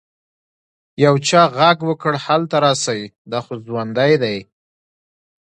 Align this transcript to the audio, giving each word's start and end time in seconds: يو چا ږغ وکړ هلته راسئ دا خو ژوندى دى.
يو 1.03 1.13
چا 1.27 1.41
ږغ 1.57 1.77
وکړ 1.89 2.13
هلته 2.25 2.55
راسئ 2.65 3.01
دا 3.31 3.39
خو 3.45 3.53
ژوندى 3.65 4.13
دى. 4.23 4.37